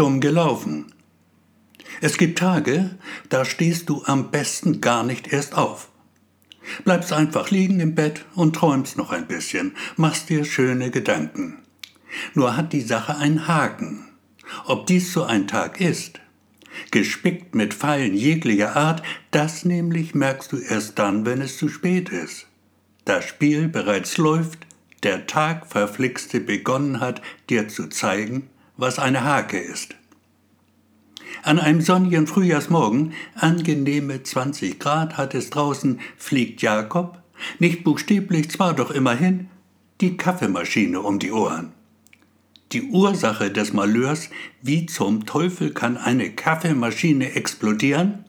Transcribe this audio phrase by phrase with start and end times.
[0.00, 0.86] Dumm gelaufen.
[2.00, 2.96] Es gibt Tage,
[3.28, 5.90] da stehst du am besten gar nicht erst auf.
[6.84, 11.58] Bleibst einfach liegen im Bett und träumst noch ein bisschen, machst dir schöne Gedanken.
[12.32, 14.08] Nur hat die Sache einen Haken.
[14.64, 16.18] Ob dies so ein Tag ist,
[16.90, 22.08] gespickt mit Fallen jeglicher Art, das nämlich merkst du erst dann, wenn es zu spät
[22.08, 22.46] ist.
[23.04, 24.66] Das Spiel bereits läuft,
[25.02, 27.20] der Tag verflixte begonnen hat,
[27.50, 28.48] dir zu zeigen,
[28.80, 29.94] was eine Hake ist.
[31.42, 37.22] An einem sonnigen Frühjahrsmorgen, angenehme 20 Grad hat es draußen, fliegt Jakob,
[37.58, 39.48] nicht buchstäblich zwar doch immerhin,
[40.00, 41.72] die Kaffeemaschine um die Ohren.
[42.72, 44.28] Die Ursache des Malheurs,
[44.62, 48.24] wie zum Teufel kann eine Kaffeemaschine explodieren,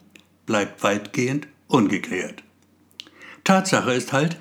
[0.46, 2.42] bleibt weitgehend ungeklärt.
[3.44, 4.38] Tatsache ist halt,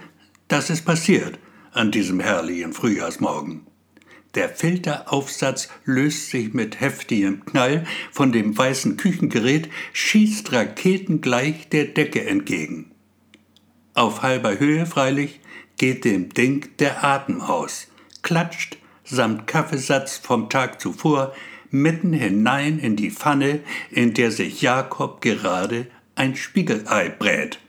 [0.47, 1.39] dass es passiert
[1.71, 3.67] an diesem herrlichen Frühjahrsmorgen.
[4.35, 12.25] Der Filteraufsatz löst sich mit heftigem Knall von dem weißen Küchengerät, schießt raketengleich der Decke
[12.25, 12.91] entgegen.
[13.93, 15.41] Auf halber Höhe freilich
[15.77, 17.87] geht dem Ding der Atem aus,
[18.21, 21.33] klatscht samt Kaffeesatz vom Tag zuvor
[21.69, 23.59] mitten hinein in die Pfanne,
[23.89, 27.59] in der sich Jakob gerade ein Spiegelei brät.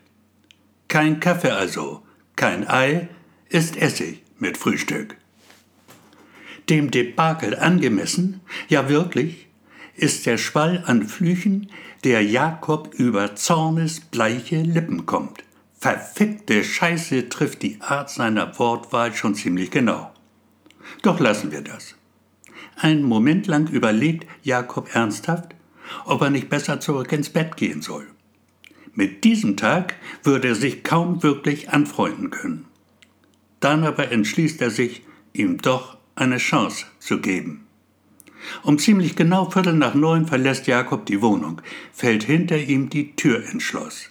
[0.87, 2.03] Kein Kaffee also,
[2.37, 3.09] kein Ei,
[3.49, 5.17] ist Essig mit Frühstück
[6.69, 9.49] dem Debakel angemessen, ja wirklich,
[9.95, 11.71] ist der Schwall an Flüchen,
[12.05, 15.45] der Jakob über zornesbleiche Lippen kommt.
[15.79, 20.13] Verfickte Scheiße trifft die Art seiner Wortwahl schon ziemlich genau.
[21.03, 21.95] Doch lassen wir das.
[22.77, 25.55] Einen Moment lang überlegt Jakob ernsthaft,
[26.05, 28.07] ob er nicht besser zurück ins Bett gehen soll.
[28.95, 32.67] Mit diesem Tag würde er sich kaum wirklich anfreunden können.
[33.61, 35.03] Dann aber entschließt er sich,
[35.33, 37.67] ihm doch eine Chance zu geben.
[38.63, 43.43] Um ziemlich genau Viertel nach neun verlässt Jakob die Wohnung, fällt hinter ihm die Tür
[43.51, 44.11] ins Schloss.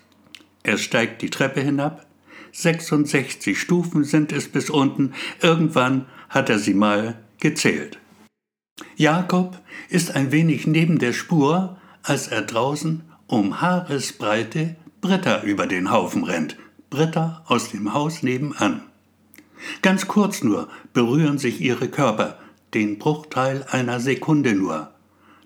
[0.64, 2.06] Er steigt die Treppe hinab,
[2.54, 8.00] 66 Stufen sind es bis unten, irgendwann hat er sie mal gezählt.
[8.96, 15.92] Jakob ist ein wenig neben der Spur, als er draußen um Haaresbreite Britta über den
[15.92, 16.58] Haufen rennt,
[16.90, 18.84] Britta aus dem Haus nebenan.
[19.82, 22.40] Ganz kurz nur berühren sich ihre Körper,
[22.74, 24.92] den Bruchteil einer Sekunde nur.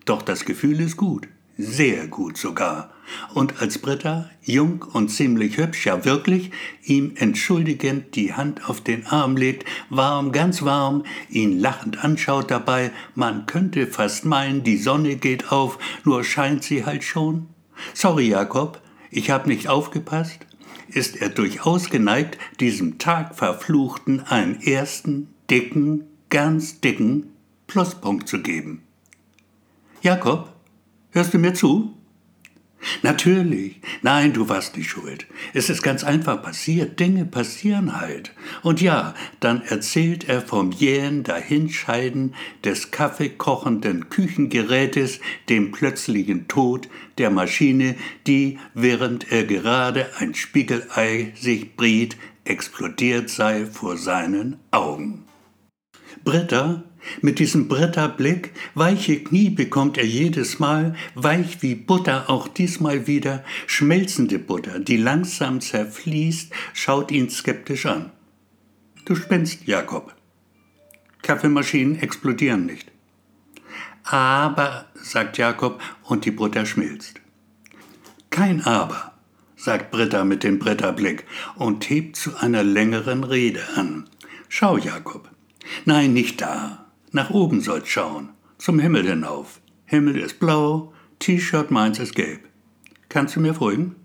[0.05, 1.27] Doch das Gefühl ist gut,
[1.57, 2.91] sehr gut sogar.
[3.33, 6.51] Und als Britta, jung und ziemlich hübsch, ja wirklich,
[6.83, 12.91] ihm entschuldigend die Hand auf den Arm legt, warm, ganz warm, ihn lachend anschaut dabei,
[13.13, 17.47] man könnte fast meinen, die Sonne geht auf, nur scheint sie halt schon.
[17.93, 18.81] Sorry, Jakob,
[19.11, 20.39] ich hab nicht aufgepasst,
[20.87, 27.31] ist er durchaus geneigt, diesem Tagverfluchten einen ersten, dicken, ganz dicken
[27.67, 28.81] Pluspunkt zu geben.
[30.01, 30.53] Jakob,
[31.11, 31.93] hörst du mir zu?
[33.01, 33.81] Natürlich.
[34.01, 35.27] Nein, du warst nicht schuld.
[35.53, 36.99] Es ist ganz einfach passiert.
[36.99, 38.31] Dinge passieren halt.
[38.61, 45.19] Und ja, dann erzählt er vom jähen Dahinscheiden des kaffeekochenden Küchengerätes,
[45.49, 47.95] dem plötzlichen Tod der Maschine,
[48.27, 55.23] die, während er gerade ein Spiegelei sich briet, explodiert sei vor seinen Augen.
[56.23, 56.83] Britta
[57.21, 63.43] mit diesem Bretterblick, weiche Knie bekommt er jedes Mal, weich wie Butter auch diesmal wieder,
[63.67, 68.11] schmelzende Butter, die langsam zerfließt, schaut ihn skeptisch an.
[69.05, 70.15] Du spinnst, Jakob.
[71.21, 72.91] Kaffeemaschinen explodieren nicht.
[74.03, 77.21] Aber, sagt Jakob, und die Butter schmilzt.
[78.29, 79.13] Kein Aber,
[79.55, 84.07] sagt Britta mit dem Bretterblick und hebt zu einer längeren Rede an.
[84.49, 85.29] Schau, Jakob.
[85.85, 86.84] Nein, nicht da.
[87.15, 89.61] Nach oben sollst schauen, zum Himmel hinauf.
[89.85, 92.41] Himmel ist blau, T-Shirt meins ist gelb.
[93.07, 93.95] Kannst du mir folgen?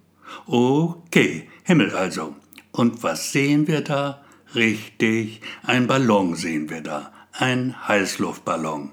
[0.46, 2.36] Okay, Himmel also.
[2.70, 4.22] Und was sehen wir da?
[4.54, 7.12] Richtig, ein Ballon sehen wir da.
[7.32, 8.92] Ein Heißluftballon.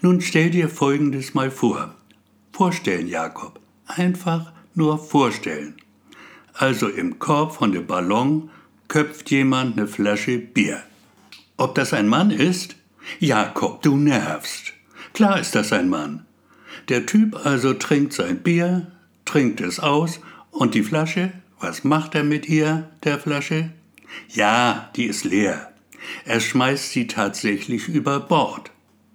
[0.00, 1.92] Nun stell dir Folgendes mal vor.
[2.52, 3.58] Vorstellen, Jakob.
[3.88, 5.74] Einfach nur vorstellen.
[6.54, 8.48] Also im Korb von dem Ballon
[8.86, 10.84] köpft jemand eine Flasche Bier.
[11.56, 12.76] Ob das ein Mann ist?
[13.18, 14.72] Jakob, du nervst.
[15.12, 16.26] Klar ist das ein Mann.
[16.88, 18.92] Der Typ also trinkt sein Bier,
[19.24, 20.20] trinkt es aus
[20.50, 23.70] und die Flasche, was macht er mit ihr, der Flasche?
[24.28, 25.72] Ja, die ist leer.
[26.24, 28.70] Er schmeißt sie tatsächlich über Bord.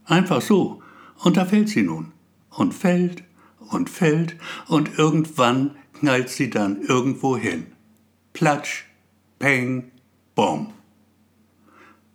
[0.06, 0.82] Einfach so.
[1.20, 2.12] Und da fällt sie nun.
[2.50, 3.24] Und fällt
[3.70, 4.36] und fällt
[4.68, 7.68] und irgendwann knallt sie dann irgendwo hin.
[8.34, 8.86] Platsch,
[9.40, 9.92] peng,
[10.36, 10.74] bom.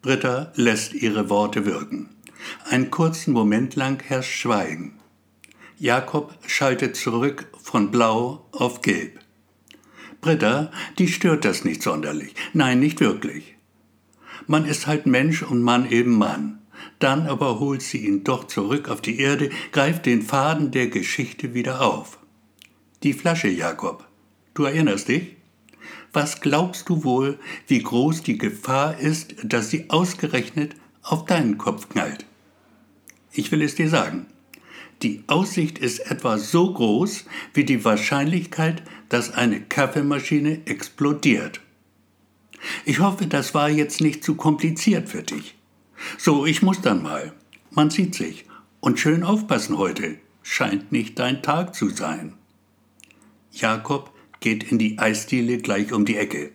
[0.06, 2.10] Britta lässt ihre Worte wirken.
[2.70, 5.00] Einen kurzen Moment lang herrscht Schweigen.
[5.80, 9.18] Jakob schaltet zurück von blau auf gelb.
[10.20, 10.70] Britta,
[11.00, 12.36] die stört das nicht sonderlich.
[12.52, 13.56] Nein, nicht wirklich.
[14.46, 16.60] Man ist halt Mensch und Mann eben Mann.
[17.00, 21.52] Dann aber holt sie ihn doch zurück auf die Erde, greift den Faden der Geschichte
[21.52, 22.20] wieder auf.
[23.02, 24.06] Die Flasche, Jakob.
[24.54, 25.35] Du erinnerst dich?
[26.16, 31.90] Was glaubst du wohl, wie groß die Gefahr ist, dass sie ausgerechnet auf deinen Kopf
[31.90, 32.24] knallt?
[33.32, 34.24] Ich will es dir sagen.
[35.02, 41.60] Die Aussicht ist etwa so groß wie die Wahrscheinlichkeit, dass eine Kaffeemaschine explodiert.
[42.86, 45.54] Ich hoffe, das war jetzt nicht zu kompliziert für dich.
[46.16, 47.34] So, ich muss dann mal.
[47.72, 48.46] Man sieht sich.
[48.80, 50.16] Und schön aufpassen heute.
[50.42, 52.32] Scheint nicht dein Tag zu sein.
[53.52, 54.15] Jakob
[54.46, 56.52] geht in die Eisdiele gleich um die Ecke.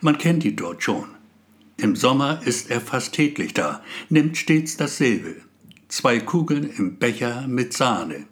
[0.00, 1.08] Man kennt die dort schon.
[1.76, 5.34] Im Sommer ist er fast täglich da, nimmt stets dasselbe.
[5.88, 8.26] Zwei Kugeln im Becher mit Sahne,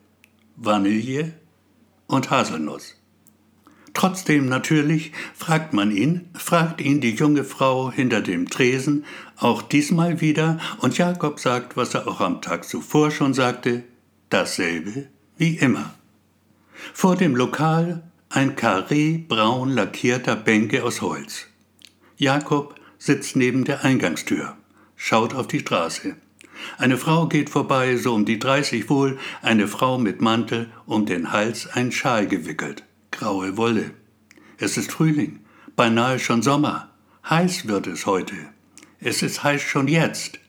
[0.54, 1.32] Vanille
[2.06, 2.94] und Haselnuss.
[3.94, 9.04] Trotzdem natürlich fragt man ihn, fragt ihn die junge Frau hinter dem Tresen,
[9.36, 13.82] auch diesmal wieder, und Jakob sagt, was er auch am Tag zuvor schon sagte,
[14.30, 15.94] dasselbe wie immer.
[16.92, 18.04] Vor dem Lokal
[18.34, 21.46] ein Karree braun lackierter Bänke aus Holz.
[22.16, 24.56] Jakob sitzt neben der Eingangstür,
[24.96, 26.16] schaut auf die Straße.
[26.76, 31.30] Eine Frau geht vorbei, so um die 30 wohl, eine Frau mit Mantel, um den
[31.30, 32.82] Hals ein Schal gewickelt,
[33.12, 33.92] graue Wolle.
[34.58, 35.38] Es ist Frühling,
[35.76, 36.90] beinahe schon Sommer.
[37.30, 38.34] Heiß wird es heute.
[38.98, 40.40] Es ist heiß schon jetzt.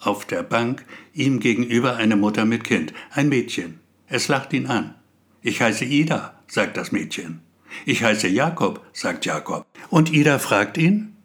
[0.00, 3.80] Auf der Bank ihm gegenüber eine Mutter mit Kind, ein Mädchen.
[4.08, 4.94] Es lacht ihn an.
[5.42, 7.40] Ich heiße Ida, sagt das Mädchen.
[7.84, 9.66] Ich heiße Jakob, sagt Jakob.
[9.90, 11.16] Und Ida fragt ihn,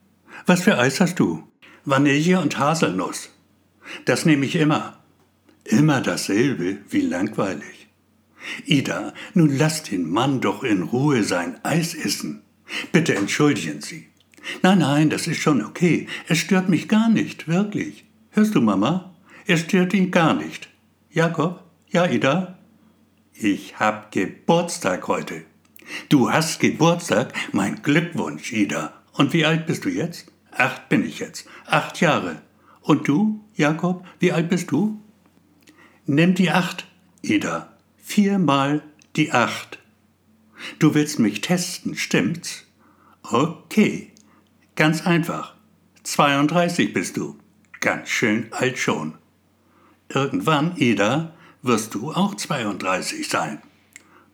[0.45, 1.47] was für Eis hast du?
[1.85, 3.29] Vanille und Haselnuss.
[4.05, 4.97] Das nehme ich immer.
[5.63, 7.87] Immer dasselbe, wie langweilig.
[8.65, 12.41] Ida, nun lass den Mann doch in Ruhe sein Eis essen.
[12.91, 14.07] Bitte entschuldigen Sie.
[14.63, 16.07] Nein, nein, das ist schon okay.
[16.27, 18.05] Es stört mich gar nicht, wirklich.
[18.31, 19.13] Hörst du, Mama?
[19.45, 20.69] Es stört ihn gar nicht.
[21.11, 21.63] Jakob?
[21.89, 22.57] Ja, Ida?
[23.43, 25.45] Ich hab Geburtstag heute.
[26.09, 27.33] Du hast Geburtstag?
[27.51, 28.93] Mein Glückwunsch, Ida.
[29.13, 30.31] Und wie alt bist du jetzt?
[30.51, 31.47] Acht bin ich jetzt.
[31.65, 32.43] Acht Jahre.
[32.81, 35.01] Und du, Jakob, wie alt bist du?
[36.05, 36.85] Nimm die acht,
[37.23, 37.75] Ida.
[37.97, 38.83] Viermal
[39.15, 39.79] die acht.
[40.77, 42.67] Du willst mich testen, stimmt's?
[43.23, 44.11] Okay.
[44.75, 45.55] Ganz einfach.
[46.03, 47.39] 32 bist du.
[47.79, 49.15] Ganz schön alt schon.
[50.09, 53.61] Irgendwann, Ida, wirst du auch 32 sein.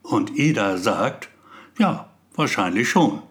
[0.01, 1.29] Und Ida sagt,
[1.77, 3.21] ja, wahrscheinlich schon.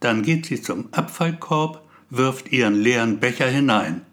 [0.00, 4.06] Dann geht sie zum Abfallkorb, wirft ihren leeren Becher hinein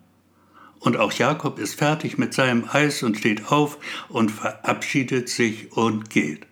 [0.84, 3.78] und auch Jakob ist fertig mit seinem Eis und steht auf
[4.10, 6.46] und verabschiedet sich und geht.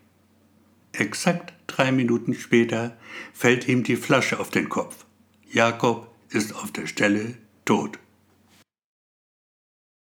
[0.93, 2.97] Exakt drei Minuten später
[3.33, 5.05] fällt ihm die Flasche auf den Kopf.
[5.51, 7.35] Jakob ist auf der Stelle
[7.65, 7.99] tot.